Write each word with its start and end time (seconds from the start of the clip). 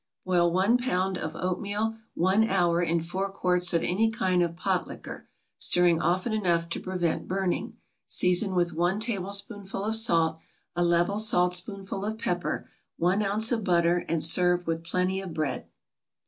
= 0.15 0.25
Boil 0.25 0.51
one 0.51 0.79
pound 0.79 1.15
of 1.15 1.35
oatmeal 1.35 1.95
one 2.15 2.49
hour 2.49 2.81
in 2.81 2.99
four 3.01 3.31
quarts 3.31 3.71
of 3.71 3.83
any 3.83 4.09
kind 4.09 4.41
of 4.41 4.55
pot 4.55 4.87
liquor, 4.87 5.29
stirring 5.59 6.01
often 6.01 6.33
enough 6.33 6.67
to 6.69 6.79
prevent 6.79 7.27
burning; 7.27 7.77
season 8.07 8.55
with 8.55 8.73
one 8.73 8.99
tablespoonful 8.99 9.83
of 9.83 9.95
salt, 9.95 10.39
a 10.75 10.83
level 10.83 11.19
saltspoonful 11.19 12.03
of 12.03 12.17
pepper, 12.17 12.67
one 12.97 13.21
ounce 13.21 13.51
of 13.51 13.63
butter, 13.63 14.03
and 14.09 14.23
serve 14.23 14.65
with 14.65 14.83
plenty 14.83 15.21
of 15.21 15.35
bread. 15.35 15.67